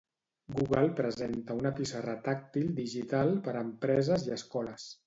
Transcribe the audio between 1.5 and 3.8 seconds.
una pissarra tàctil digital per a